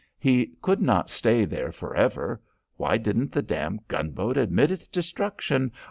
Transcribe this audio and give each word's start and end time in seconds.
He 0.17 0.47
could 0.63 0.81
not 0.81 1.11
stay 1.11 1.45
there 1.45 1.71
for 1.71 1.95
ever. 1.95 2.41
Why 2.75 2.97
didn't 2.97 3.31
the 3.33 3.43
damned 3.43 3.81
gunboat 3.87 4.35
admit 4.35 4.71
its 4.71 4.87
destruction. 4.87 5.71